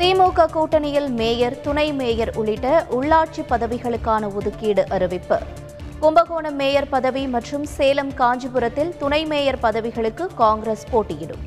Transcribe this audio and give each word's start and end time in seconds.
திமுக 0.00 0.44
கூட்டணியில் 0.54 1.08
மேயர் 1.08 1.60
துணை 1.60 1.92
மேயர் 1.92 2.30
உள்ளிட்ட 2.36 2.86
உள்ளாட்சி 2.90 3.42
பதவிகளுக்கான 3.48 4.34
ஒதுக்கீடு 4.34 4.82
அறிவிப்பு. 4.88 5.38
கும்பகோணம் 6.00 6.54
மேயர் 6.54 6.88
பதவி 6.88 7.26
மற்றும் 7.26 7.64
சேலம் 7.64 8.14
காஞ்சிபுரத்தில் 8.14 8.92
துணை 8.98 9.24
மேயர் 9.24 9.58
பதவிகளுக்கு 9.58 10.26
காங்கிரஸ் 10.34 10.84
போட்டியிடும். 10.90 11.42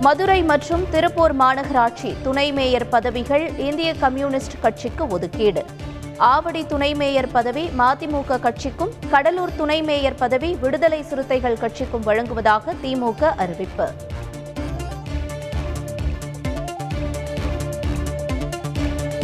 மதுரை 0.00 0.42
மற்றும் 0.42 0.84
திருப்பூர் 0.90 1.36
மாநகராட்சி 1.36 2.12
துணை 2.22 2.52
மேயர் 2.52 2.88
பதவிகள் 2.88 3.56
இந்திய 3.58 3.94
கம்யூனிஸ்ட் 3.94 4.60
கட்சிக்கு 4.60 5.06
ஒதுக்கீடு. 5.08 5.64
ஆவடி 6.18 6.66
துணை 6.66 6.94
மேயர் 6.94 7.30
பதவி 7.32 7.70
மதிமுக 7.78 8.40
கட்சிக்கும் 8.40 8.92
கடலூர் 9.10 9.56
துணை 9.56 9.82
மேயர் 9.82 10.14
பதவி 10.14 10.56
விடுதலை 10.60 11.02
சிறுத்தைகள் 11.02 11.58
கட்சிக்கும் 11.58 12.02
வழங்குவதாக 12.02 12.72
திமுக 12.72 13.24
அறிவிப்பு. 13.36 13.90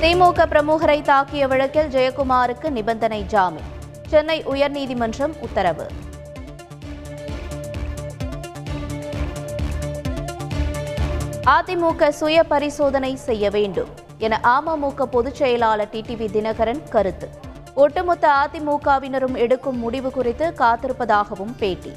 திமுக 0.00 0.46
பிரமுகரை 0.46 1.02
தாக்கிய 1.02 1.48
வழக்கில் 1.48 1.88
ஜெயக்குமாருக்கு 1.88 2.70
நிபந்தனை 2.70 3.24
ஜாமீன். 3.26 3.70
சென்னை 4.08 4.44
உயர்நீதிமன்றம் 4.44 5.32
உத்தரவு. 5.40 5.86
அதிமுக 11.46 12.08
சுய 12.08 12.44
பரிசோதனை 12.44 13.16
செய்ய 13.16 13.50
வேண்டும் 13.50 13.88
என 14.18 14.40
அமமுக 14.42 15.02
பொதுச் 15.02 15.34
செயலாளர் 15.34 15.88
டிடிவி 15.92 16.26
தினகரன் 16.26 16.88
கருத்து. 16.88 17.28
ஒட்டுமொத்த 17.74 18.28
அதிமுகவினரும் 18.28 19.34
எடுக்கும் 19.34 19.78
முடிவு 19.78 20.10
குறித்து 20.10 20.54
காத்திருப்பதாகவும் 20.58 21.54
பேட்டி. 21.58 21.92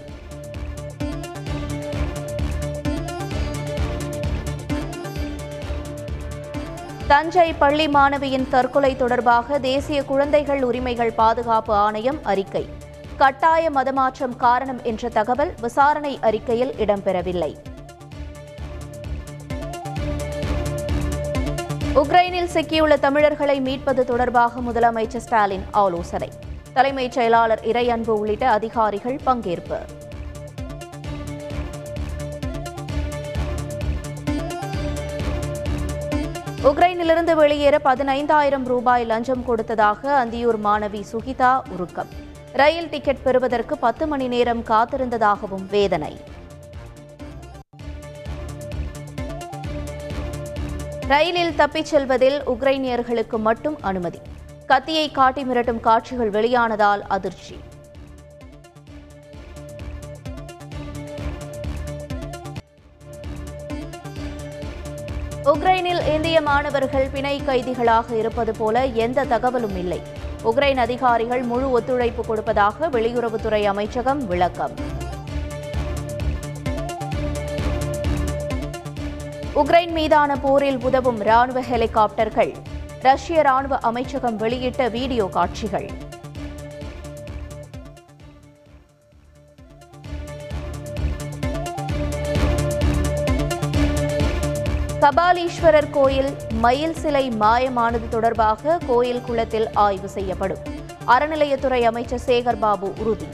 தஞ்சை 7.08 7.54
பள்ளி 7.54 7.88
மாணவியின் 7.88 8.50
தற்கொலை 8.50 8.96
தொடர்பாக 8.96 9.60
தேசிய 9.60 10.04
குழந்தைகள் 10.04 10.64
உரிமைகள் 10.64 11.12
பாதுகாப்பு 11.12 11.74
ஆணையம் 11.74 12.20
அறிக்கை. 12.24 12.70
கட்டாய 13.18 13.70
மதமாற்றம் 13.70 14.36
காரணம் 14.36 14.80
என்ற 14.84 15.10
தகவல் 15.10 15.54
விசாரணை 15.62 16.20
அறிக்கையில் 16.22 16.74
இடம்பெறவில்லை. 16.78 17.56
உக்ரைனில் 21.96 22.50
சிக்கியுள்ள 22.54 23.00
தமிழர்களை 23.00 23.62
மீட்பது 23.62 24.06
தொடர்பாக 24.06 24.60
முதலமைச்சர் 24.60 25.24
ஸ்டாலின் 25.26 25.64
ஆலோசனை. 25.72 26.30
தலைமைச் 26.74 27.12
செயலாளர் 27.12 27.62
இறையன்பு 27.64 28.10
உள்ளிட்ட 28.10 28.50
அதிகாரிகள் 28.50 29.20
பங்கேற்பு. 29.26 29.78
உக்ரைனிலிருந்து 36.64 37.36
வெளியேற 37.36 37.80
பதினைந்தாயிரம் 37.84 38.66
ரூபாய் 38.66 39.06
லஞ்சம் 39.06 39.46
கொடுத்ததாக 39.46 40.26
அந்தியூர் 40.26 40.62
மாணவி 40.64 41.04
சுகிதா 41.12 41.62
உருக்கம். 41.70 42.08
ரயில் 42.54 42.90
டிக்கெட் 42.90 43.24
பெறுவதற்கு 43.24 43.78
பத்து 43.78 44.08
மணி 44.08 44.28
நேரம் 44.28 44.64
காத்திருந்ததாகவும் 44.64 45.68
வேதனை. 45.70 46.20
ரயிலில் 51.08 51.56
தப்பிச் 51.56 51.86
செல்வதில் 51.86 52.42
உக்ரைனியர்களுக்கு 52.48 53.38
மட்டும் 53.38 53.78
அனுமதி. 53.82 54.20
கத்தியை 54.68 55.12
காட்டி 55.12 55.44
மிரட்டும் 55.44 55.80
காட்சிகள் 55.80 56.30
வெளியானதால் 56.30 57.02
அதிர்ச்சி. 57.08 57.60
உக்ரைனில் 65.44 66.08
இந்திய 66.08 66.42
மாணவர்கள் 66.42 67.10
பிணை 67.14 67.42
கைதிகளாக 67.46 68.16
இருப்பது 68.16 68.54
போல 68.54 68.86
எந்த 68.86 69.24
தகவலும் 69.24 69.78
இல்லை. 69.78 70.02
உக்ரைன் 70.44 70.78
அதிகாரிகள் 70.78 71.42
முழு 71.42 71.72
ஒத்துழைப்பு 71.72 72.26
கொடுப்பதாக 72.26 72.88
வெளியுறவுத்துறை 72.88 73.64
அமைச்சகம் 73.64 74.28
விளக்கம். 74.28 75.04
உக்ரைன் 79.60 79.92
மீதான 79.92 80.36
போரில் 80.36 80.78
உதவும் 80.80 81.20
ராணுவ 81.22 81.60
ஹெலிகாப்டர்கள். 81.62 82.52
ரஷ்ய 83.02 83.42
ராணுவ 83.42 83.78
அமைச்சகம் 83.78 84.38
வெளியிட்ட 84.38 84.90
வீடியோ 84.90 85.26
காட்சிகள். 85.32 85.88
கபாலீஸ்வரர் 95.00 95.90
கோயில் 95.92 96.32
மயில் 96.52 96.96
சிலை 96.96 97.30
மாயமானது 97.30 98.10
தொடர்பாக 98.10 98.78
கோயில் 98.86 99.22
குளத்தில் 99.22 99.70
ஆய்வு 99.74 100.10
செய்யப்படும். 100.10 100.64
அறநிலையத்துறை 101.08 101.82
அமைச்சர் 101.82 102.26
சேகர் 102.26 102.60
பாபு 102.60 102.94
உறுதி. 102.98 103.28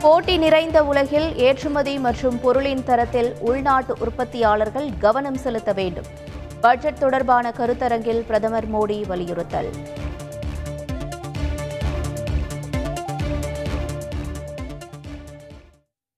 போட்டி 0.00 0.38
நிறைந்த 0.38 0.84
உலகில் 0.84 1.36
ஏற்றுமதி 1.36 1.98
மற்றும் 1.98 2.40
பொருளின் 2.40 2.84
தரத்தில் 2.84 3.34
உள்நாட்டு 3.40 3.94
உற்பத்தியாளர்கள் 3.98 4.90
கவனம் 4.98 5.34
செலுத்த 5.34 5.72
வேண்டும். 5.72 6.04
பட்ஜெட் 6.60 6.98
தொடர்பான 6.98 7.52
கருத்தரங்கில் 7.58 8.24
பிரதமர் 8.26 8.70
மோடி 8.74 9.06
வலியுறுத்தல். 9.06 9.70